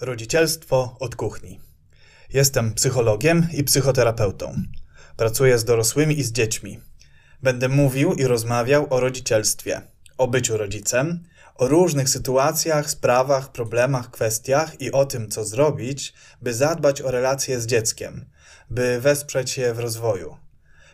Rodzicielstwo 0.00 0.96
od 1.00 1.16
kuchni. 1.16 1.60
Jestem 2.32 2.74
psychologiem 2.74 3.46
i 3.52 3.64
psychoterapeutą. 3.64 4.62
Pracuję 5.16 5.58
z 5.58 5.64
dorosłymi 5.64 6.18
i 6.18 6.24
z 6.24 6.32
dziećmi. 6.32 6.80
Będę 7.42 7.68
mówił 7.68 8.12
i 8.12 8.24
rozmawiał 8.24 8.86
o 8.90 9.00
rodzicielstwie, 9.00 9.82
o 10.18 10.28
byciu 10.28 10.56
rodzicem, 10.56 11.24
o 11.54 11.68
różnych 11.68 12.08
sytuacjach, 12.08 12.90
sprawach, 12.90 13.52
problemach, 13.52 14.10
kwestiach 14.10 14.80
i 14.80 14.92
o 14.92 15.04
tym, 15.04 15.30
co 15.30 15.44
zrobić, 15.44 16.14
by 16.42 16.54
zadbać 16.54 17.02
o 17.02 17.10
relacje 17.10 17.60
z 17.60 17.66
dzieckiem, 17.66 18.26
by 18.70 19.00
wesprzeć 19.00 19.58
je 19.58 19.74
w 19.74 19.78
rozwoju. 19.78 20.36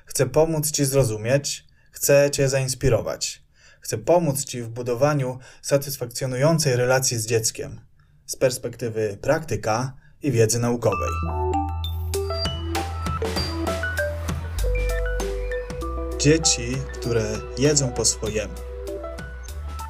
Chcę 0.07 0.27
pomóc 0.27 0.71
Ci 0.71 0.85
zrozumieć, 0.85 1.65
chcę 1.91 2.31
Cię 2.31 2.49
zainspirować. 2.49 3.43
Chcę 3.81 3.99
pomóc 3.99 4.45
Ci 4.45 4.63
w 4.63 4.69
budowaniu 4.69 5.39
satysfakcjonującej 5.63 6.77
relacji 6.77 7.19
z 7.19 7.27
dzieckiem 7.27 7.86
z 8.27 8.37
perspektywy 8.37 9.19
praktyka 9.21 9.93
i 10.23 10.33
wiedzy 10.33 10.59
naukowej. 10.59 11.11
Dzieci, 16.19 16.77
które 17.01 17.25
jedzą 17.59 17.93
po 17.93 18.05
swojemu. 18.05 18.55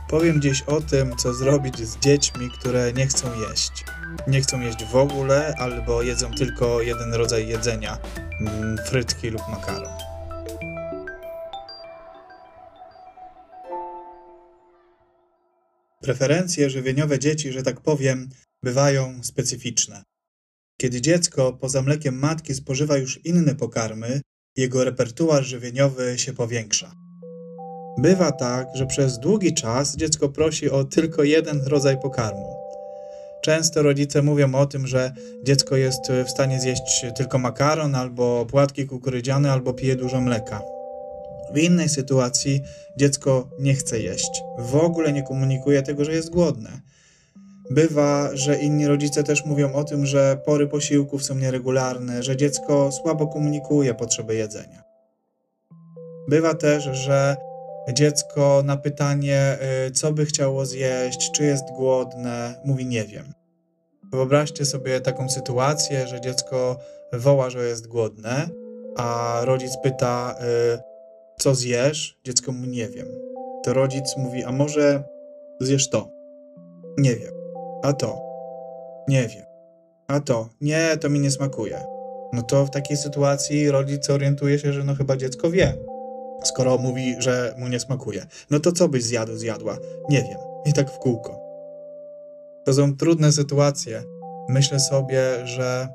Powiem 0.08 0.42
dziś 0.42 0.62
o 0.62 0.80
tym, 0.80 1.16
co 1.16 1.34
zrobić 1.34 1.78
z 1.88 1.98
dziećmi, 1.98 2.50
które 2.58 2.92
nie 2.92 3.06
chcą 3.06 3.26
jeść. 3.50 3.84
Nie 4.26 4.40
chcą 4.40 4.60
jeść 4.60 4.84
w 4.84 4.96
ogóle, 4.96 5.54
albo 5.58 6.02
jedzą 6.02 6.30
tylko 6.34 6.82
jeden 6.82 7.14
rodzaj 7.14 7.48
jedzenia 7.48 7.98
mm, 8.40 8.78
frytki 8.86 9.30
lub 9.30 9.42
makaron. 9.48 10.05
Preferencje 16.06 16.70
żywieniowe 16.70 17.18
dzieci, 17.18 17.52
że 17.52 17.62
tak 17.62 17.80
powiem, 17.80 18.28
bywają 18.62 19.20
specyficzne. 19.22 20.02
Kiedy 20.80 21.00
dziecko 21.00 21.52
poza 21.52 21.82
mlekiem 21.82 22.18
matki 22.18 22.54
spożywa 22.54 22.96
już 22.96 23.24
inne 23.24 23.54
pokarmy, 23.54 24.20
jego 24.56 24.84
repertuar 24.84 25.44
żywieniowy 25.44 26.18
się 26.18 26.32
powiększa. 26.32 26.94
Bywa 27.98 28.32
tak, 28.32 28.68
że 28.74 28.86
przez 28.86 29.18
długi 29.18 29.54
czas 29.54 29.96
dziecko 29.96 30.28
prosi 30.28 30.70
o 30.70 30.84
tylko 30.84 31.24
jeden 31.24 31.62
rodzaj 31.66 32.00
pokarmu. 32.00 32.56
Często 33.42 33.82
rodzice 33.82 34.22
mówią 34.22 34.54
o 34.54 34.66
tym, 34.66 34.86
że 34.86 35.12
dziecko 35.44 35.76
jest 35.76 36.12
w 36.26 36.30
stanie 36.30 36.60
zjeść 36.60 37.06
tylko 37.16 37.38
makaron, 37.38 37.94
albo 37.94 38.46
płatki 38.46 38.86
kukurydziane, 38.86 39.52
albo 39.52 39.74
pije 39.74 39.96
dużo 39.96 40.20
mleka. 40.20 40.75
W 41.54 41.58
innej 41.58 41.88
sytuacji 41.88 42.62
dziecko 42.96 43.50
nie 43.58 43.74
chce 43.74 44.00
jeść, 44.00 44.42
w 44.58 44.76
ogóle 44.76 45.12
nie 45.12 45.22
komunikuje 45.22 45.82
tego, 45.82 46.04
że 46.04 46.12
jest 46.12 46.30
głodne. 46.30 46.80
Bywa, 47.70 48.30
że 48.32 48.58
inni 48.58 48.86
rodzice 48.86 49.22
też 49.22 49.44
mówią 49.44 49.72
o 49.72 49.84
tym, 49.84 50.06
że 50.06 50.38
pory 50.44 50.66
posiłków 50.66 51.24
są 51.24 51.34
nieregularne, 51.34 52.22
że 52.22 52.36
dziecko 52.36 52.92
słabo 52.92 53.26
komunikuje 53.26 53.94
potrzeby 53.94 54.34
jedzenia. 54.34 54.82
Bywa 56.28 56.54
też, 56.54 56.84
że 56.84 57.36
dziecko 57.92 58.62
na 58.64 58.76
pytanie, 58.76 59.58
y, 59.86 59.90
co 59.90 60.12
by 60.12 60.26
chciało 60.26 60.66
zjeść, 60.66 61.30
czy 61.32 61.44
jest 61.44 61.64
głodne, 61.76 62.54
mówi 62.64 62.86
nie 62.86 63.04
wiem. 63.04 63.32
Wyobraźcie 64.12 64.64
sobie 64.64 65.00
taką 65.00 65.28
sytuację, 65.28 66.06
że 66.06 66.20
dziecko 66.20 66.78
woła, 67.12 67.50
że 67.50 67.68
jest 67.68 67.86
głodne, 67.86 68.48
a 68.96 69.40
rodzic 69.44 69.72
pyta, 69.82 70.34
y, 70.74 70.95
co 71.46 71.54
zjesz? 71.54 72.18
Dziecko 72.24 72.52
mu 72.52 72.66
nie 72.66 72.88
wiem. 72.88 73.06
To 73.64 73.72
rodzic 73.72 74.16
mówi, 74.16 74.44
a 74.44 74.52
może 74.52 75.04
zjesz 75.60 75.90
to? 75.90 76.08
Nie 76.98 77.16
wiem. 77.16 77.34
A 77.82 77.92
to? 77.92 78.20
Nie 79.08 79.28
wiem. 79.28 79.44
A 80.08 80.20
to? 80.20 80.48
Nie, 80.60 80.96
to 81.00 81.08
mi 81.08 81.20
nie 81.20 81.30
smakuje. 81.30 81.80
No 82.32 82.42
to 82.42 82.66
w 82.66 82.70
takiej 82.70 82.96
sytuacji 82.96 83.70
rodzic 83.70 84.10
orientuje 84.10 84.58
się, 84.58 84.72
że 84.72 84.84
no 84.84 84.94
chyba 84.94 85.16
dziecko 85.16 85.50
wie. 85.50 85.74
Skoro 86.44 86.78
mówi, 86.78 87.14
że 87.18 87.54
mu 87.58 87.68
nie 87.68 87.80
smakuje. 87.80 88.26
No 88.50 88.60
to 88.60 88.72
co 88.72 88.88
byś 88.88 89.04
zjadł, 89.04 89.36
zjadła? 89.36 89.78
Nie 90.10 90.22
wiem. 90.22 90.38
I 90.64 90.72
tak 90.72 90.90
w 90.90 90.98
kółko. 90.98 91.40
To 92.64 92.72
są 92.74 92.96
trudne 92.96 93.32
sytuacje. 93.32 94.02
Myślę 94.48 94.80
sobie, 94.80 95.46
że 95.46 95.88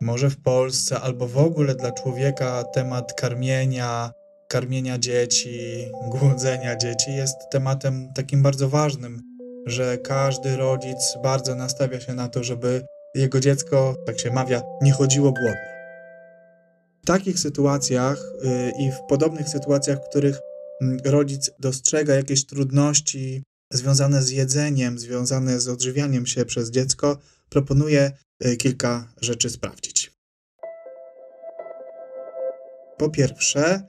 może 0.00 0.30
w 0.30 0.42
Polsce 0.42 1.00
albo 1.00 1.26
w 1.26 1.38
ogóle 1.38 1.74
dla 1.74 1.92
człowieka 1.92 2.64
temat 2.64 3.12
karmienia, 3.12 4.12
karmienia 4.48 4.98
dzieci, 4.98 5.88
głodzenia 6.10 6.76
dzieci 6.76 7.14
jest 7.16 7.36
tematem 7.50 8.12
takim 8.14 8.42
bardzo 8.42 8.68
ważnym, 8.68 9.22
że 9.66 9.98
każdy 9.98 10.56
rodzic 10.56 10.98
bardzo 11.22 11.54
nastawia 11.54 12.00
się 12.00 12.14
na 12.14 12.28
to, 12.28 12.44
żeby 12.44 12.86
jego 13.14 13.40
dziecko, 13.40 13.96
tak 14.06 14.20
się 14.20 14.30
mawia, 14.30 14.62
nie 14.82 14.92
chodziło 14.92 15.32
głodne. 15.32 15.78
W 17.02 17.06
takich 17.06 17.38
sytuacjach 17.38 18.18
yy, 18.42 18.72
i 18.78 18.92
w 18.92 19.00
podobnych 19.08 19.48
sytuacjach, 19.48 19.98
w 19.98 20.08
których 20.08 20.40
yy, 20.80 21.10
rodzic 21.10 21.50
dostrzega 21.58 22.14
jakieś 22.14 22.46
trudności 22.46 23.42
związane 23.72 24.22
z 24.22 24.30
jedzeniem, 24.30 24.98
związane 24.98 25.60
z 25.60 25.68
odżywianiem 25.68 26.26
się 26.26 26.44
przez 26.44 26.70
dziecko, 26.70 27.18
proponuję 27.48 28.12
yy, 28.40 28.56
kilka 28.56 29.12
rzeczy 29.20 29.50
sprawdzić. 29.50 30.12
Po 32.98 33.10
pierwsze, 33.10 33.82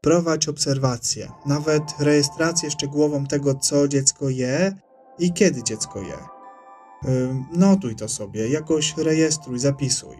Prowadź 0.00 0.48
obserwację, 0.48 1.32
nawet 1.46 1.82
rejestrację 2.00 2.70
szczegółową 2.70 3.26
tego, 3.26 3.54
co 3.54 3.88
dziecko 3.88 4.28
je 4.28 4.72
i 5.18 5.32
kiedy 5.32 5.62
dziecko 5.62 6.02
je. 6.02 6.18
Notuj 7.52 7.96
to 7.96 8.08
sobie, 8.08 8.48
jakoś 8.48 8.94
rejestruj, 8.96 9.58
zapisuj. 9.58 10.16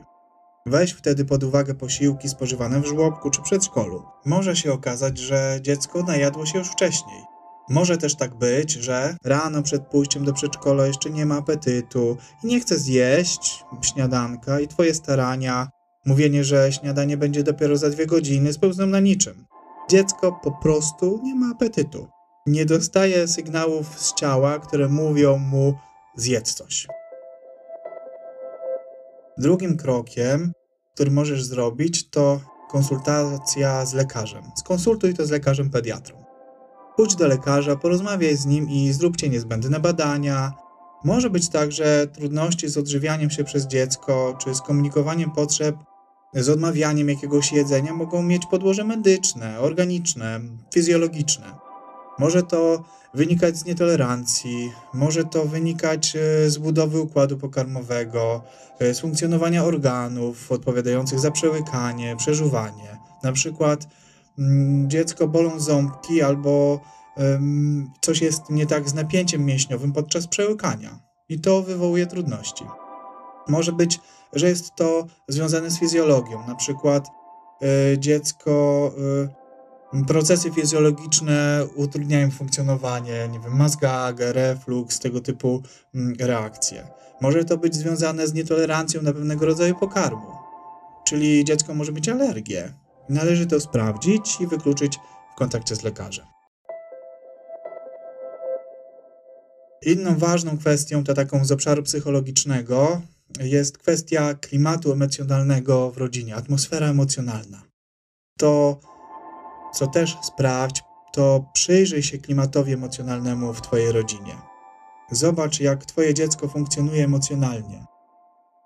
Weź 0.66 0.92
wtedy 0.92 1.24
pod 1.24 1.44
uwagę 1.44 1.74
posiłki 1.74 2.28
spożywane 2.28 2.80
w 2.80 2.86
żłobku 2.86 3.30
czy 3.30 3.42
przedszkolu. 3.42 4.02
Może 4.24 4.56
się 4.56 4.72
okazać, 4.72 5.18
że 5.18 5.58
dziecko 5.62 6.02
najadło 6.02 6.46
się 6.46 6.58
już 6.58 6.68
wcześniej. 6.68 7.22
Może 7.68 7.98
też 7.98 8.16
tak 8.16 8.34
być, 8.34 8.72
że 8.72 9.16
rano 9.24 9.62
przed 9.62 9.86
pójściem 9.86 10.24
do 10.24 10.32
przedszkola 10.32 10.86
jeszcze 10.86 11.10
nie 11.10 11.26
ma 11.26 11.36
apetytu 11.36 12.16
i 12.44 12.46
nie 12.46 12.60
chce 12.60 12.78
zjeść 12.78 13.64
śniadanka 13.82 14.60
i 14.60 14.68
twoje 14.68 14.94
starania, 14.94 15.68
mówienie, 16.06 16.44
że 16.44 16.72
śniadanie 16.72 17.16
będzie 17.16 17.42
dopiero 17.42 17.76
za 17.76 17.90
dwie 17.90 18.06
godziny, 18.06 18.52
spełzną 18.52 18.86
na 18.86 19.00
niczym. 19.00 19.46
Dziecko 19.90 20.32
po 20.32 20.52
prostu 20.52 21.20
nie 21.22 21.34
ma 21.34 21.50
apetytu. 21.50 22.08
Nie 22.46 22.66
dostaje 22.66 23.28
sygnałów 23.28 24.00
z 24.00 24.14
ciała, 24.14 24.58
które 24.58 24.88
mówią 24.88 25.38
mu 25.38 25.74
zjedz 26.16 26.54
coś. 26.54 26.86
Drugim 29.38 29.76
krokiem, 29.76 30.52
który 30.94 31.10
możesz 31.10 31.44
zrobić, 31.44 32.10
to 32.10 32.40
konsultacja 32.70 33.86
z 33.86 33.94
lekarzem. 33.94 34.42
Skonsultuj 34.56 35.14
to 35.14 35.26
z 35.26 35.30
lekarzem 35.30 35.70
pediatrą. 35.70 36.24
Pójdź 36.96 37.16
do 37.16 37.26
lekarza, 37.26 37.76
porozmawiaj 37.76 38.36
z 38.36 38.46
nim 38.46 38.68
i 38.70 38.92
zróbcie 38.92 39.28
niezbędne 39.28 39.80
badania. 39.80 40.52
Może 41.04 41.30
być 41.30 41.48
tak, 41.48 41.72
że 41.72 42.06
trudności 42.06 42.68
z 42.68 42.78
odżywianiem 42.78 43.30
się 43.30 43.44
przez 43.44 43.66
dziecko 43.66 44.38
czy 44.38 44.54
z 44.54 44.60
komunikowaniem 44.60 45.30
potrzeb 45.30 45.76
z 46.34 46.48
odmawianiem 46.48 47.08
jakiegoś 47.08 47.52
jedzenia 47.52 47.94
mogą 47.94 48.22
mieć 48.22 48.46
podłoże 48.46 48.84
medyczne, 48.84 49.60
organiczne, 49.60 50.40
fizjologiczne. 50.74 51.46
Może 52.18 52.42
to 52.42 52.84
wynikać 53.14 53.56
z 53.56 53.64
nietolerancji, 53.64 54.72
może 54.94 55.24
to 55.24 55.44
wynikać 55.44 56.16
e, 56.16 56.50
z 56.50 56.58
budowy 56.58 57.00
układu 57.00 57.38
pokarmowego, 57.38 58.42
e, 58.78 58.94
z 58.94 59.00
funkcjonowania 59.00 59.64
organów 59.64 60.52
odpowiadających 60.52 61.20
za 61.20 61.30
przełykanie, 61.30 62.16
przeżuwanie. 62.16 62.98
Na 63.22 63.32
przykład 63.32 63.88
mm, 64.38 64.90
dziecko 64.90 65.28
bolą 65.28 65.60
ząbki 65.60 66.22
albo 66.22 66.80
coś 68.00 68.20
jest 68.20 68.50
nie 68.50 68.66
tak 68.66 68.88
z 68.88 68.94
napięciem 68.94 69.44
mięśniowym 69.44 69.92
podczas 69.92 70.26
przełykania 70.26 70.98
i 71.28 71.40
to 71.40 71.62
wywołuje 71.62 72.06
trudności. 72.06 72.64
Może 73.48 73.72
być, 73.72 74.00
że 74.32 74.48
jest 74.48 74.74
to 74.74 75.06
związane 75.28 75.70
z 75.70 75.78
fizjologią, 75.78 76.46
na 76.46 76.54
przykład 76.54 77.08
y, 77.92 77.98
dziecko, 77.98 78.92
y, 79.94 80.04
procesy 80.06 80.50
fizjologiczne 80.50 81.66
utrudniają 81.74 82.30
funkcjonowanie, 82.30 83.28
nie 83.28 83.40
wiem, 83.40 83.56
mazgagę, 83.56 84.32
refluks, 84.32 84.98
tego 84.98 85.20
typu 85.20 85.62
y, 85.94 86.26
reakcje. 86.26 86.88
Może 87.20 87.44
to 87.44 87.56
być 87.56 87.76
związane 87.76 88.26
z 88.26 88.34
nietolerancją 88.34 89.02
na 89.02 89.12
pewnego 89.12 89.46
rodzaju 89.46 89.74
pokarmu, 89.74 90.32
czyli 91.04 91.44
dziecko 91.44 91.74
może 91.74 91.92
mieć 91.92 92.08
alergię. 92.08 92.72
Należy 93.08 93.46
to 93.46 93.60
sprawdzić 93.60 94.40
i 94.40 94.46
wykluczyć 94.46 94.98
w 95.34 95.38
kontakcie 95.38 95.76
z 95.76 95.82
lekarzem. 95.82 96.26
Inną 99.82 100.18
ważną 100.18 100.58
kwestią, 100.58 101.04
to 101.04 101.14
taką 101.14 101.44
z 101.44 101.52
obszaru 101.52 101.82
psychologicznego, 101.82 103.00
jest 103.40 103.78
kwestia 103.78 104.34
klimatu 104.34 104.92
emocjonalnego 104.92 105.90
w 105.90 105.98
rodzinie, 105.98 106.36
atmosfera 106.36 106.86
emocjonalna. 106.86 107.62
To, 108.38 108.80
co 109.74 109.86
też 109.86 110.16
sprawdź, 110.22 110.82
to 111.12 111.44
przyjrzyj 111.52 112.02
się 112.02 112.18
klimatowi 112.18 112.72
emocjonalnemu 112.72 113.54
w 113.54 113.60
Twojej 113.60 113.92
rodzinie. 113.92 114.36
Zobacz, 115.10 115.60
jak 115.60 115.84
Twoje 115.84 116.14
dziecko 116.14 116.48
funkcjonuje 116.48 117.04
emocjonalnie. 117.04 117.84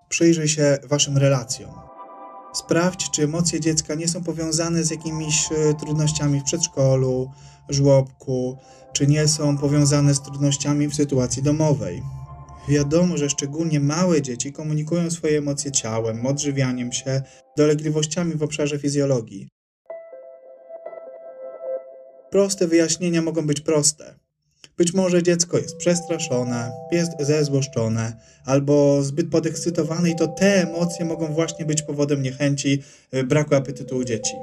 Przyjrzyj 0.09 0.49
się 0.49 0.79
Waszym 0.89 1.19
relacjom. 1.19 1.71
Sprawdź, 2.55 3.11
czy 3.11 3.23
emocje 3.23 3.61
dziecka 3.61 3.95
nie 3.95 4.09
są 4.09 4.25
powiązane 4.25 4.85
z 4.85 4.91
jakimiś 4.91 5.53
e, 5.53 5.75
trudnościami 5.75 6.41
w 6.41 6.45
przedszkolu, 6.45 7.31
żłobku, 7.69 8.59
czy 8.93 9.07
nie 9.07 9.29
są 9.29 9.59
powiązane 9.59 10.15
z 10.15 10.23
trudnościami 10.23 10.89
w 10.89 10.95
sytuacji 10.95 11.43
domowej. 11.43 12.03
Wiadomo, 12.69 13.17
że 13.17 13.31
szczególnie 13.31 13.81
małe 13.81 14.23
dzieci 14.23 14.53
komunikują 14.53 15.11
swoje 15.11 15.39
emocje 15.39 15.73
ciałem, 15.73 16.27
odżywianiem 16.27 16.93
się, 16.93 17.23
dolegliwościami 17.57 18.35
w 18.35 18.43
obszarze 18.43 18.79
fizjologii. 18.79 19.49
Proste 22.31 22.67
wyjaśnienia 22.67 23.23
mogą 23.23 23.47
być 23.47 23.61
proste. 23.61 24.15
Być 24.77 24.95
może 24.95 25.23
dziecko 25.23 25.59
jest 25.59 25.77
przestraszone, 25.77 26.73
jest 26.93 27.13
zezłoszczone 27.21 28.17
albo 28.45 29.03
zbyt 29.03 29.31
podekscytowane 29.31 30.11
i 30.11 30.17
to 30.17 30.29
te 30.29 30.63
emocje 30.63 31.05
mogą 31.05 31.27
właśnie 31.27 31.65
być 31.65 31.83
powodem 31.83 32.23
niechęci, 32.23 32.83
y, 33.15 33.25
braku 33.25 33.55
apetytu 33.55 33.97
u 33.97 34.05
dzieci. 34.05 34.35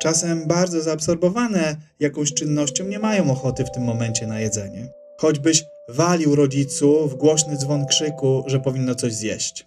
Czasem 0.00 0.46
bardzo 0.46 0.82
zaabsorbowane 0.82 1.76
jakąś 2.00 2.34
czynnością 2.34 2.84
nie 2.84 2.98
mają 2.98 3.30
ochoty 3.30 3.64
w 3.64 3.70
tym 3.70 3.82
momencie 3.82 4.26
na 4.26 4.40
jedzenie. 4.40 5.03
Choćbyś 5.16 5.64
walił 5.88 6.34
rodziców 6.34 7.18
głośny 7.18 7.56
dzwon 7.56 7.86
krzyku, 7.86 8.44
że 8.46 8.60
powinno 8.60 8.94
coś 8.94 9.12
zjeść. 9.12 9.66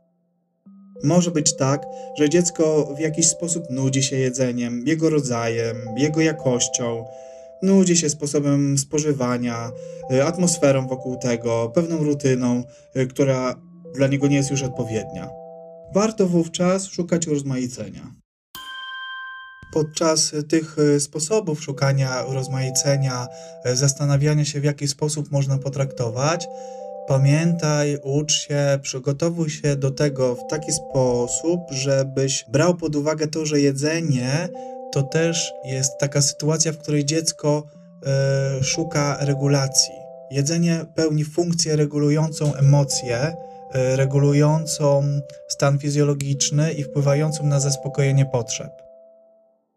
Może 1.03 1.31
być 1.31 1.55
tak, 1.55 1.85
że 2.17 2.29
dziecko 2.29 2.94
w 2.95 2.99
jakiś 2.99 3.29
sposób 3.29 3.63
nudzi 3.69 4.03
się 4.03 4.15
jedzeniem, 4.15 4.83
jego 4.88 5.09
rodzajem, 5.09 5.77
jego 5.97 6.21
jakością, 6.21 7.05
nudzi 7.61 7.97
się 7.97 8.09
sposobem 8.09 8.77
spożywania, 8.77 9.71
y, 10.11 10.23
atmosferą 10.23 10.88
wokół 10.88 11.17
tego, 11.17 11.71
pewną 11.75 12.03
rutyną, 12.03 12.63
y, 12.95 13.07
która 13.07 13.55
dla 13.95 14.07
niego 14.07 14.27
nie 14.27 14.35
jest 14.35 14.51
już 14.51 14.63
odpowiednia. 14.63 15.29
Warto 15.94 16.27
wówczas 16.27 16.85
szukać 16.85 17.27
urozmaicenia. 17.27 18.11
Podczas 19.74 20.34
tych 20.50 20.80
y, 20.80 21.00
sposobów 21.00 21.64
szukania 21.64 22.24
urozmaicenia, 22.24 23.28
zastanawiania 23.74 24.46
się, 24.46 24.62
w 24.62 24.64
jaki 24.64 24.88
sposób 24.88 25.31
można 25.31 25.58
potraktować, 25.58 26.48
Pamiętaj, 27.08 27.98
ucz 28.04 28.34
się, 28.34 28.80
przygotowuj 28.81 29.50
się 29.50 29.75
do 29.75 29.92
tego 29.92 30.36
w 30.36 30.48
taki 30.48 30.72
sposób, 30.72 31.62
żebyś 31.72 32.46
brał 32.48 32.75
pod 32.75 32.96
uwagę 32.96 33.28
to, 33.28 33.46
że 33.46 33.60
jedzenie 33.60 34.50
to 34.92 35.04
też 35.04 35.54
jest 35.66 35.98
taka 36.00 36.22
sytuacja, 36.22 36.72
w 36.72 36.78
której 36.78 37.06
dziecko 37.06 37.64
y, 38.60 38.64
szuka 38.64 39.18
regulacji. 39.22 39.94
Jedzenie 40.31 40.86
pełni 40.96 41.24
funkcję 41.24 41.75
regulującą 41.75 42.56
emocje, 42.56 43.36
regulującą 43.74 45.04
stan 45.48 45.80
fizjologiczny 45.80 46.74
i 46.74 46.84
wpływającą 46.84 47.46
na 47.46 47.60
zaspokojenie 47.60 48.25
potrzeb. 48.25 48.87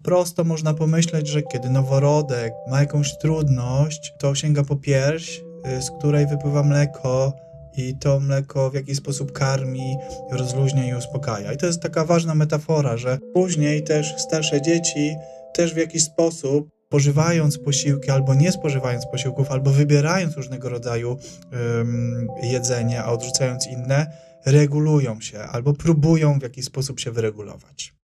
Prosto 0.03 0.45
można 0.45 0.75
pomyśleć, 0.75 1.29
że 1.29 1.43
kiedy 1.43 1.71
noworodek 1.71 2.53
ma 2.71 2.81
jakąś 2.81 3.19
trudność, 3.19 4.15
to 4.19 4.35
sięga 4.35 4.65
po 4.65 4.77
pierś, 4.77 5.43
y, 5.79 5.83
z 5.83 5.91
której 5.91 6.27
wypływa 6.27 6.63
mleko, 6.63 7.33
i 7.77 7.95
to 7.95 8.21
mleko 8.21 8.71
w 8.71 8.75
jakiś 8.75 8.97
sposób 8.97 9.33
karmi, 9.33 9.97
rozluźnia 10.31 10.89
i 10.89 10.95
uspokaja. 10.95 11.53
I 11.53 11.57
to 11.57 11.67
jest 11.67 11.83
taka 11.83 12.05
ważna 12.05 12.35
metafora, 12.35 12.97
że 12.97 13.19
później 13.35 13.85
też 13.85 14.15
starsze 14.19 14.63
dzieci 14.63 15.17
też 15.55 15.75
w 15.75 15.77
jakiś 15.77 16.05
sposób 16.05 16.71
spożywając 16.87 17.59
posiłki, 17.59 18.11
albo 18.11 18.35
nie 18.35 18.53
spożywając 18.53 19.07
posiłków, 19.07 19.51
albo 19.51 19.71
wybierając 19.71 20.37
różnego 20.37 20.69
rodzaju 20.69 21.17
um, 21.53 22.29
jedzenie, 22.43 23.03
a 23.03 23.13
odrzucając 23.13 23.67
inne, 23.67 24.07
regulują 24.47 25.21
się 25.21 25.39
albo 25.39 25.73
próbują 25.73 26.39
w 26.39 26.43
jakiś 26.43 26.65
sposób 26.65 27.01
się 27.01 27.11
wyregulować. 27.11 28.00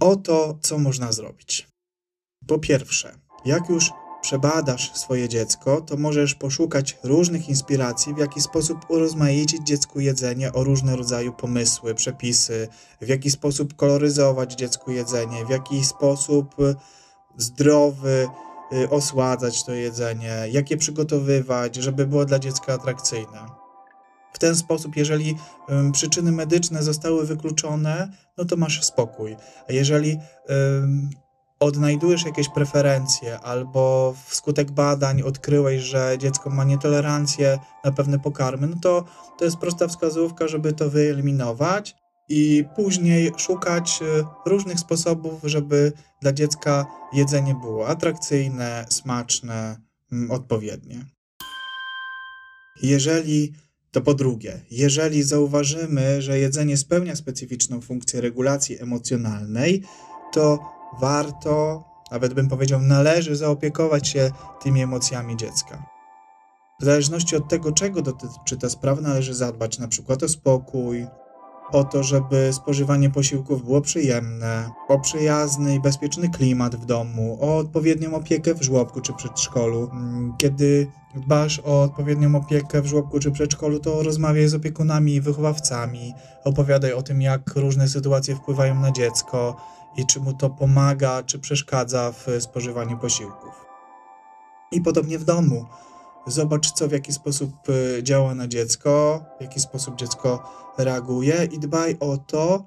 Oto, 0.00 0.58
co 0.62 0.78
można 0.78 1.12
zrobić. 1.12 1.68
Po 2.46 2.58
pierwsze, 2.58 3.18
jak 3.44 3.68
już 3.68 3.90
przebadasz 4.22 4.92
swoje 4.94 5.28
dziecko, 5.28 5.80
to 5.80 5.96
możesz 5.96 6.34
poszukać 6.34 6.98
różnych 7.02 7.48
inspiracji, 7.48 8.14
w 8.14 8.18
jaki 8.18 8.40
sposób 8.40 8.78
urozmaicić 8.88 9.66
dziecku 9.66 10.00
jedzenie 10.00 10.52
o 10.52 10.64
różne 10.64 10.96
rodzaju 10.96 11.32
pomysły, 11.32 11.94
przepisy, 11.94 12.68
w 13.00 13.08
jaki 13.08 13.30
sposób 13.30 13.76
koloryzować 13.76 14.54
dziecku 14.54 14.90
jedzenie, 14.90 15.44
w 15.44 15.50
jaki 15.50 15.84
sposób 15.84 16.60
y, 16.60 16.74
zdrowy 17.36 18.28
y, 18.72 18.90
osładzać 18.90 19.64
to 19.64 19.72
jedzenie, 19.72 20.36
jak 20.50 20.70
je 20.70 20.76
przygotowywać, 20.76 21.76
żeby 21.76 22.06
było 22.06 22.24
dla 22.24 22.38
dziecka 22.38 22.72
atrakcyjne. 22.72 23.67
W 24.32 24.38
ten 24.38 24.56
sposób, 24.56 24.96
jeżeli 24.96 25.36
przyczyny 25.92 26.32
medyczne 26.32 26.82
zostały 26.82 27.26
wykluczone, 27.26 28.08
no 28.36 28.44
to 28.44 28.56
masz 28.56 28.84
spokój. 28.84 29.36
A 29.68 29.72
jeżeli 29.72 30.18
odnajdujesz 31.60 32.24
jakieś 32.24 32.48
preferencje 32.48 33.40
albo 33.40 34.14
wskutek 34.26 34.70
badań 34.70 35.22
odkryłeś, 35.22 35.82
że 35.82 36.16
dziecko 36.18 36.50
ma 36.50 36.64
nietolerancję 36.64 37.58
na 37.84 37.92
pewne 37.92 38.18
pokarmy, 38.18 38.66
no 38.66 38.76
to 38.82 39.04
to 39.38 39.44
jest 39.44 39.56
prosta 39.56 39.88
wskazówka, 39.88 40.48
żeby 40.48 40.72
to 40.72 40.90
wyeliminować 40.90 41.96
i 42.28 42.64
później 42.76 43.32
szukać 43.36 44.00
y, 44.02 44.24
różnych 44.50 44.80
sposobów, 44.80 45.40
żeby 45.44 45.92
dla 46.22 46.32
dziecka 46.32 46.86
jedzenie 47.12 47.54
było 47.54 47.88
atrakcyjne, 47.88 48.86
smaczne, 48.88 49.76
mm, 50.12 50.30
odpowiednie. 50.30 51.06
Jeżeli 52.82 53.52
to 53.90 54.00
po 54.00 54.14
drugie, 54.14 54.60
jeżeli 54.70 55.22
zauważymy, 55.22 56.22
że 56.22 56.38
jedzenie 56.38 56.76
spełnia 56.76 57.16
specyficzną 57.16 57.80
funkcję 57.80 58.20
regulacji 58.20 58.82
emocjonalnej, 58.82 59.82
to 60.32 60.58
warto, 61.00 61.84
nawet 62.10 62.34
bym 62.34 62.48
powiedział, 62.48 62.80
należy 62.80 63.36
zaopiekować 63.36 64.08
się 64.08 64.30
tymi 64.62 64.82
emocjami 64.82 65.36
dziecka. 65.36 65.86
W 66.80 66.84
zależności 66.84 67.36
od 67.36 67.48
tego, 67.48 67.72
czego 67.72 68.02
dotyczy 68.02 68.56
ta 68.60 68.70
sprawa, 68.70 69.00
należy 69.00 69.34
zadbać 69.34 69.78
na 69.78 69.88
przykład 69.88 70.22
o 70.22 70.28
spokój, 70.28 71.06
o 71.72 71.84
to, 71.84 72.02
żeby 72.02 72.52
spożywanie 72.52 73.10
posiłków 73.10 73.64
było 73.64 73.80
przyjemne, 73.80 74.70
o 74.88 75.00
przyjazny 75.00 75.74
i 75.74 75.80
bezpieczny 75.80 76.28
klimat 76.28 76.76
w 76.76 76.84
domu, 76.84 77.38
o 77.40 77.56
odpowiednią 77.56 78.14
opiekę 78.14 78.54
w 78.54 78.62
żłobku 78.62 79.00
czy 79.00 79.12
przedszkolu. 79.12 79.90
Mm, 79.92 80.34
kiedy 80.38 80.86
dbasz 81.14 81.60
o 81.64 81.82
odpowiednią 81.82 82.34
opiekę 82.34 82.82
w 82.82 82.86
żłobku 82.86 83.18
czy 83.18 83.30
przedszkolu, 83.30 83.80
to 83.80 84.02
rozmawiaj 84.02 84.48
z 84.48 84.54
opiekunami 84.54 85.14
i 85.14 85.20
wychowawcami, 85.20 86.14
opowiadaj 86.44 86.92
o 86.92 87.02
tym, 87.02 87.22
jak 87.22 87.56
różne 87.56 87.88
sytuacje 87.88 88.36
wpływają 88.36 88.74
na 88.74 88.92
dziecko, 88.92 89.56
i 89.96 90.06
czy 90.06 90.20
mu 90.20 90.32
to 90.32 90.50
pomaga, 90.50 91.22
czy 91.22 91.38
przeszkadza 91.38 92.12
w 92.12 92.26
spożywaniu 92.40 92.98
posiłków. 92.98 93.66
I 94.72 94.80
podobnie 94.80 95.18
w 95.18 95.24
domu. 95.24 95.66
Zobacz, 96.28 96.72
co 96.72 96.88
w 96.88 96.92
jaki 96.92 97.12
sposób 97.12 97.68
y, 97.68 98.02
działa 98.02 98.34
na 98.34 98.48
dziecko, 98.48 99.24
w 99.38 99.42
jaki 99.42 99.60
sposób 99.60 99.96
dziecko 99.96 100.52
reaguje, 100.78 101.48
i 101.52 101.58
dbaj 101.58 101.96
o 102.00 102.16
to, 102.16 102.66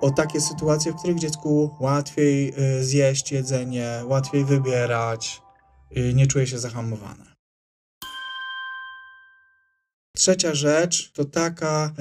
o 0.00 0.10
takie 0.10 0.40
sytuacje, 0.40 0.92
w 0.92 0.96
których 0.96 1.18
dziecku 1.18 1.76
łatwiej 1.80 2.54
y, 2.78 2.84
zjeść 2.84 3.32
jedzenie, 3.32 4.02
łatwiej 4.04 4.44
wybierać, 4.44 5.42
nie 6.14 6.26
czuje 6.26 6.46
się 6.46 6.58
zahamowane. 6.58 7.34
Trzecia 10.16 10.54
rzecz 10.54 11.12
to 11.12 11.24
taka, 11.24 11.92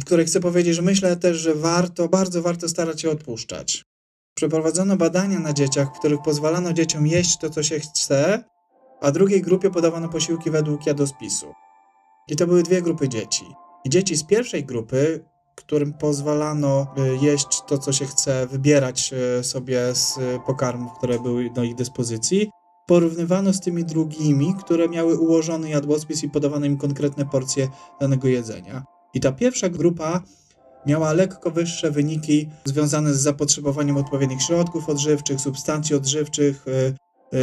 w 0.00 0.04
której 0.04 0.26
chcę 0.26 0.40
powiedzieć, 0.40 0.74
że 0.74 0.82
myślę 0.82 1.16
też, 1.16 1.36
że 1.36 1.54
warto, 1.54 2.08
bardzo 2.08 2.42
warto 2.42 2.68
starać 2.68 3.00
się 3.00 3.10
odpuszczać. 3.10 3.84
Przeprowadzono 4.36 4.96
badania 4.96 5.38
na 5.38 5.52
dzieciach, 5.52 5.88
w 5.88 5.98
których 5.98 6.22
pozwalano 6.24 6.72
dzieciom 6.72 7.06
jeść 7.06 7.38
to, 7.38 7.50
co 7.50 7.62
się 7.62 7.80
chce, 7.80 8.44
a 9.00 9.12
drugiej 9.12 9.42
grupie 9.42 9.70
podawano 9.70 10.08
posiłki 10.08 10.50
według 10.50 10.86
jadłospisu. 10.86 11.46
I 12.28 12.36
to 12.36 12.46
były 12.46 12.62
dwie 12.62 12.82
grupy 12.82 13.08
dzieci. 13.08 13.44
I 13.84 13.90
dzieci 13.90 14.16
z 14.16 14.24
pierwszej 14.24 14.64
grupy, 14.64 15.24
którym 15.54 15.92
pozwalano 15.92 16.86
y, 16.98 17.24
jeść 17.24 17.62
to, 17.66 17.78
co 17.78 17.92
się 17.92 18.06
chce, 18.06 18.46
wybierać 18.46 19.14
y, 19.40 19.44
sobie 19.44 19.94
z 19.94 20.18
pokarmów, 20.46 20.92
które 20.98 21.18
były 21.18 21.50
do 21.50 21.62
ich 21.62 21.74
dyspozycji, 21.74 22.50
porównywano 22.86 23.52
z 23.52 23.60
tymi 23.60 23.84
drugimi, 23.84 24.54
które 24.58 24.88
miały 24.88 25.18
ułożony 25.18 25.68
jadłospis 25.68 26.24
i 26.24 26.30
podawano 26.30 26.66
im 26.66 26.76
konkretne 26.76 27.26
porcje 27.26 27.68
danego 28.00 28.28
jedzenia. 28.28 28.84
I 29.14 29.20
ta 29.20 29.32
pierwsza 29.32 29.68
grupa 29.68 30.22
miała 30.86 31.12
lekko 31.12 31.50
wyższe 31.50 31.90
wyniki 31.90 32.48
związane 32.64 33.14
z 33.14 33.20
zapotrzebowaniem 33.20 33.96
odpowiednich 33.96 34.42
środków 34.42 34.88
odżywczych, 34.88 35.40
substancji 35.40 35.96
odżywczych, 35.96 36.68
y, 36.68 36.94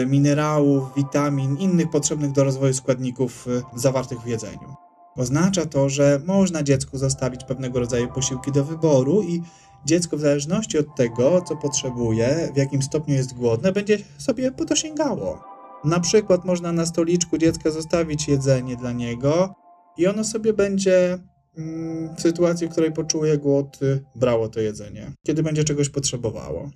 minerałów, 0.08 0.84
witamin, 0.98 1.58
innych 1.58 1.90
potrzebnych 1.90 2.32
do 2.32 2.44
rozwoju 2.44 2.74
składników 2.74 3.48
y, 3.48 3.62
zawartych 3.76 4.20
w 4.20 4.28
jedzeniu. 4.28 4.76
Oznacza 5.16 5.66
to, 5.66 5.90
że 5.90 6.22
można 6.26 6.64
dziecku 6.64 6.98
zostawić 6.98 7.44
pewnego 7.44 7.80
rodzaju 7.80 8.08
posiłki 8.08 8.52
do 8.52 8.66
wyboru 8.66 9.22
i 9.22 9.42
dziecko 9.86 10.18
w 10.18 10.20
zależności 10.20 10.78
od 10.78 10.96
tego, 10.96 11.42
co 11.42 11.56
potrzebuje, 11.56 12.52
w 12.54 12.58
jakim 12.58 12.82
stopniu 12.82 13.16
jest 13.16 13.34
głodne, 13.34 13.72
będzie 13.72 13.98
sobie 14.18 14.52
po 14.52 14.66
to 14.66 14.76
sięgało. 14.76 15.44
Na 15.84 16.00
przykład 16.00 16.46
można 16.46 16.72
na 16.72 16.86
stoliczku 16.86 17.38
dziecka 17.38 17.72
zostawić 17.72 18.28
jedzenie 18.28 18.76
dla 18.76 18.92
niego 18.92 19.56
i 19.98 20.08
ono 20.08 20.24
sobie 20.24 20.54
będzie 20.54 21.18
mm, 21.58 22.16
w 22.16 22.22
sytuacji, 22.22 22.68
w 22.68 22.72
której 22.72 22.92
poczuje 22.92 23.38
głód, 23.38 23.78
brało 24.16 24.50
to 24.50 24.60
jedzenie, 24.60 25.12
kiedy 25.26 25.44
będzie 25.44 25.64
czegoś 25.64 25.90
potrzebowało. 25.90 26.70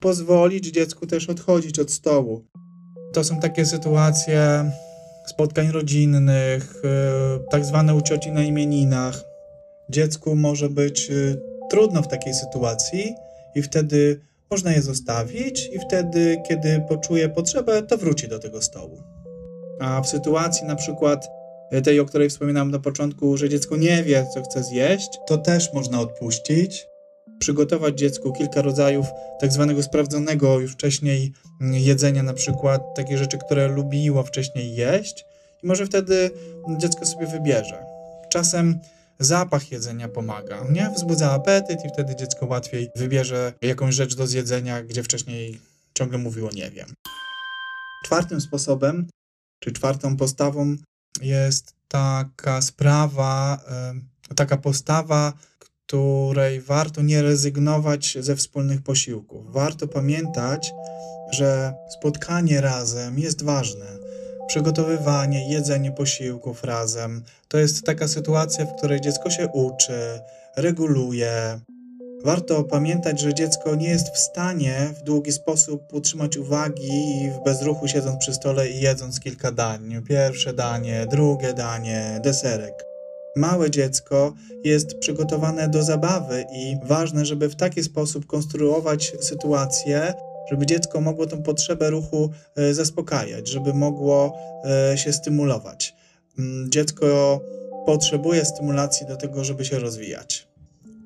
Pozwolić 0.00 0.66
dziecku 0.66 1.06
też 1.06 1.28
odchodzić 1.28 1.78
od 1.78 1.90
stołu. 1.90 2.44
To 3.12 3.24
są 3.24 3.40
takie 3.40 3.66
sytuacje 3.66 4.70
spotkań 5.26 5.70
rodzinnych, 5.70 6.76
y, 6.76 7.50
tak 7.50 7.64
zwane 7.64 7.94
u 7.94 8.00
na 8.32 8.42
imieninach. 8.42 9.24
Dziecku 9.90 10.36
może 10.36 10.68
być 10.68 11.10
y, 11.10 11.40
trudno 11.70 12.02
w 12.02 12.08
takiej 12.08 12.34
sytuacji 12.34 13.14
i 13.54 13.62
wtedy 13.62 14.20
można 14.50 14.72
je 14.72 14.82
zostawić 14.82 15.70
i 15.72 15.78
wtedy, 15.78 16.42
kiedy 16.48 16.84
poczuje 16.88 17.28
potrzebę, 17.28 17.82
to 17.82 17.98
wróci 17.98 18.28
do 18.28 18.38
tego 18.38 18.62
stołu. 18.62 19.02
A 19.80 20.00
w 20.02 20.08
sytuacji 20.08 20.66
na 20.66 20.76
przykład 20.76 21.28
tej, 21.84 22.00
o 22.00 22.04
której 22.04 22.30
wspominałem 22.30 22.70
na 22.70 22.78
początku, 22.78 23.36
że 23.36 23.48
dziecko 23.48 23.76
nie 23.76 24.02
wie, 24.02 24.26
co 24.34 24.42
chce 24.42 24.62
zjeść, 24.62 25.08
to 25.26 25.38
też 25.38 25.72
można 25.72 26.00
odpuścić. 26.00 26.89
Przygotować 27.40 27.98
dziecku 27.98 28.32
kilka 28.32 28.62
rodzajów 28.62 29.06
tak 29.40 29.52
zwanego 29.52 29.82
sprawdzonego 29.82 30.60
już 30.60 30.72
wcześniej 30.72 31.32
jedzenia, 31.60 32.22
na 32.22 32.34
przykład 32.34 32.94
takie 32.94 33.18
rzeczy, 33.18 33.38
które 33.38 33.68
lubiło 33.68 34.22
wcześniej 34.22 34.74
jeść, 34.74 35.24
i 35.62 35.66
może 35.66 35.86
wtedy 35.86 36.30
dziecko 36.78 37.06
sobie 37.06 37.26
wybierze. 37.26 37.84
Czasem 38.32 38.78
zapach 39.18 39.72
jedzenia 39.72 40.08
pomaga, 40.08 40.64
nie? 40.70 40.90
Wzbudza 40.96 41.32
apetyt 41.32 41.84
i 41.84 41.88
wtedy 41.88 42.16
dziecko 42.16 42.46
łatwiej 42.46 42.90
wybierze 42.96 43.52
jakąś 43.62 43.94
rzecz 43.94 44.14
do 44.14 44.26
zjedzenia, 44.26 44.82
gdzie 44.82 45.02
wcześniej 45.02 45.60
ciągle 45.94 46.18
mówiło 46.18 46.50
nie 46.54 46.70
wiem. 46.70 46.86
Czwartym 48.04 48.40
sposobem, 48.40 49.08
czy 49.60 49.72
czwartą 49.72 50.16
postawą 50.16 50.76
jest 51.22 51.74
taka 51.88 52.62
sprawa, 52.62 53.60
taka 54.36 54.56
postawa, 54.56 55.32
której 55.90 56.60
warto 56.60 57.02
nie 57.02 57.22
rezygnować 57.22 58.18
ze 58.20 58.36
wspólnych 58.36 58.82
posiłków. 58.82 59.52
Warto 59.52 59.88
pamiętać, 59.88 60.72
że 61.32 61.74
spotkanie 61.88 62.60
razem 62.60 63.18
jest 63.18 63.44
ważne 63.44 63.86
przygotowywanie, 64.46 65.52
jedzenie 65.52 65.92
posiłków 65.92 66.64
razem. 66.64 67.22
To 67.48 67.58
jest 67.58 67.82
taka 67.82 68.08
sytuacja, 68.08 68.66
w 68.66 68.76
której 68.76 69.00
dziecko 69.00 69.30
się 69.30 69.48
uczy, 69.48 70.20
reguluje. 70.56 71.60
Warto 72.24 72.64
pamiętać, 72.64 73.20
że 73.20 73.34
dziecko 73.34 73.74
nie 73.74 73.88
jest 73.88 74.14
w 74.14 74.18
stanie 74.18 74.90
w 75.00 75.02
długi 75.02 75.32
sposób 75.32 75.82
utrzymać 75.92 76.36
uwagi 76.36 77.30
w 77.30 77.44
bezruchu 77.44 77.88
siedząc 77.88 78.18
przy 78.18 78.34
stole 78.34 78.70
i 78.70 78.80
jedząc 78.80 79.20
kilka 79.20 79.52
dań. 79.52 80.02
Pierwsze 80.08 80.52
danie, 80.52 81.06
drugie 81.10 81.54
danie, 81.54 82.20
deserek. 82.24 82.89
Małe 83.36 83.70
dziecko 83.70 84.34
jest 84.64 84.98
przygotowane 84.98 85.68
do 85.68 85.82
zabawy 85.82 86.44
i 86.52 86.76
ważne, 86.84 87.24
żeby 87.24 87.48
w 87.48 87.56
taki 87.56 87.82
sposób 87.82 88.26
konstruować 88.26 89.12
sytuację, 89.20 90.14
żeby 90.50 90.66
dziecko 90.66 91.00
mogło 91.00 91.26
tę 91.26 91.42
potrzebę 91.42 91.90
ruchu 91.90 92.30
e, 92.56 92.74
zaspokajać, 92.74 93.48
żeby 93.48 93.74
mogło 93.74 94.38
e, 94.92 94.98
się 94.98 95.12
stymulować. 95.12 95.94
Mm, 96.38 96.70
dziecko 96.70 97.40
potrzebuje 97.86 98.44
stymulacji 98.44 99.06
do 99.06 99.16
tego, 99.16 99.44
żeby 99.44 99.64
się 99.64 99.78
rozwijać. 99.78 100.48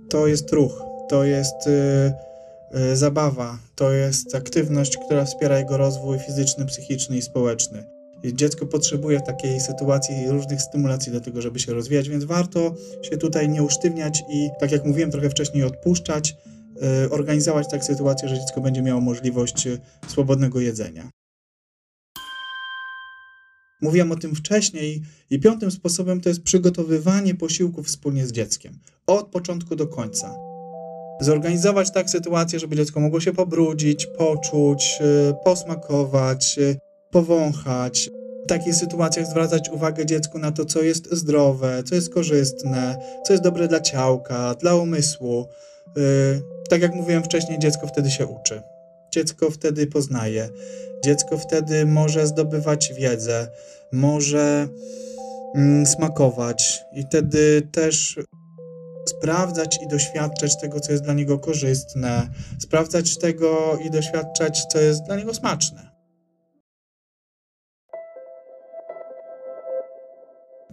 To 0.09 0.27
jest 0.27 0.53
ruch, 0.53 0.83
to 1.09 1.25
jest 1.25 1.67
e, 1.67 2.97
zabawa, 2.97 3.59
to 3.75 3.93
jest 3.93 4.35
aktywność, 4.35 4.97
która 4.97 5.25
wspiera 5.25 5.59
jego 5.59 5.77
rozwój 5.77 6.19
fizyczny, 6.19 6.67
psychiczny 6.67 7.17
i 7.17 7.23
społeczny. 7.23 7.94
Dziecko 8.33 8.67
potrzebuje 8.67 9.21
takiej 9.21 9.61
sytuacji 9.61 10.29
różnych 10.29 10.63
stymulacji 10.63 11.13
do 11.13 11.21
tego, 11.21 11.43
żeby 11.43 11.59
się 11.59 11.75
rozwijać, 11.75 12.09
więc 12.09 12.25
warto 12.25 12.75
się 13.03 13.17
tutaj 13.17 13.49
nie 13.49 13.63
usztywniać 13.63 14.23
i, 14.31 14.51
tak 14.61 14.73
jak 14.73 14.85
mówiłem 14.85 15.11
trochę 15.11 15.31
wcześniej, 15.31 15.65
odpuszczać, 15.65 16.35
E, 16.83 17.11
organizować 17.11 17.69
tak 17.71 17.85
sytuację, 17.85 18.29
że 18.29 18.39
dziecko 18.39 18.61
będzie 18.61 18.83
miało 18.83 19.01
możliwość 19.01 19.67
e, 19.67 19.79
swobodnego 20.09 20.61
jedzenia. 20.61 21.11
Mówiłem 23.83 24.13
o 24.13 24.17
tym 24.17 24.35
wcześniej 24.35 25.03
i 25.31 25.41
piątym 25.41 25.71
sposobem 25.71 26.21
to 26.21 26.29
jest 26.29 26.43
przygotowywanie 26.43 27.35
posiłków 27.35 27.87
wspólnie 27.87 28.27
z 28.27 28.33
dzieckiem. 28.33 28.79
Od 29.07 29.29
początku 29.29 29.77
do 29.77 29.87
końca. 29.87 30.35
Zorganizować 31.21 31.93
tak 31.93 32.11
sytuację, 32.11 32.59
żeby 32.59 32.77
dziecko 32.77 33.01
mogło 33.01 33.21
się 33.21 33.33
pobrudzić, 33.33 34.07
poczuć, 34.07 34.99
e, 35.01 35.35
posmakować, 35.45 36.59
powąchać. 37.15 38.11
W 38.45 38.47
takich 38.47 38.75
sytuacjach 38.75 39.27
zwracać 39.27 39.71
uwagę 39.71 40.07
dziecku 40.07 40.39
na 40.39 40.53
to, 40.53 40.65
co 40.65 40.83
jest 40.83 41.15
zdrowe, 41.15 41.83
co 41.83 41.95
jest 41.95 42.15
korzystne, 42.15 42.97
co 43.27 43.33
jest 43.33 43.43
dobre 43.43 43.69
dla 43.69 43.81
ciałka, 43.81 44.55
dla 44.55 44.75
umysłu. 44.75 45.47
Tak 46.69 46.83
jak 46.83 46.95
mówiłem 46.95 47.23
wcześniej, 47.23 47.59
dziecko 47.59 47.87
wtedy 47.87 48.11
się 48.11 48.27
uczy. 48.27 48.63
Dziecko 49.11 49.51
wtedy 49.51 49.87
poznaje. 49.87 50.49
Dziecko 51.05 51.39
wtedy 51.39 51.87
może 51.87 52.27
zdobywać 52.27 52.93
wiedzę, 52.93 53.49
może 53.93 54.69
mm, 55.55 55.87
smakować 55.87 56.85
i 56.93 57.03
wtedy 57.03 57.69
też 57.73 58.19
sprawdzać 59.09 59.79
i 59.83 59.89
doświadczać 59.89 60.61
tego, 60.61 60.81
co 60.81 60.93
jest 60.93 61.05
dla 61.05 61.15
niego 61.15 61.39
korzystne, 61.39 62.29
sprawdzać 62.59 63.19
tego 63.19 63.79
i 63.85 63.91
doświadczać, 63.91 64.65
co 64.73 64.79
jest 64.79 65.03
dla 65.03 65.17
niego 65.17 65.35
smaczne. 65.35 65.94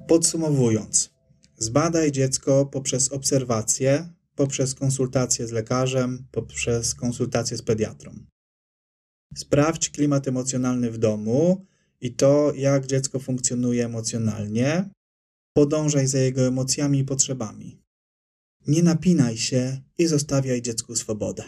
Podsumowując, 0.07 1.09
zbadaj 1.57 2.11
dziecko 2.11 2.65
poprzez 2.65 3.11
obserwację, 3.11 4.09
poprzez 4.35 4.75
konsultacje 4.75 5.47
z 5.47 5.51
lekarzem, 5.51 6.27
poprzez 6.31 6.95
konsultacje 6.95 7.57
z 7.57 7.61
pediatrą. 7.61 8.11
Sprawdź 9.35 9.89
klimat 9.89 10.27
emocjonalny 10.27 10.91
w 10.91 10.97
domu 10.97 11.65
i 12.01 12.13
to, 12.13 12.53
jak 12.55 12.87
dziecko 12.87 13.19
funkcjonuje 13.19 13.85
emocjonalnie. 13.85 14.89
Podążaj 15.53 16.07
za 16.07 16.19
jego 16.19 16.41
emocjami 16.41 16.99
i 16.99 17.03
potrzebami. 17.03 17.81
Nie 18.67 18.83
napinaj 18.83 19.37
się 19.37 19.81
i 19.97 20.07
zostawiaj 20.07 20.61
dziecku 20.61 20.95
swobodę. 20.95 21.43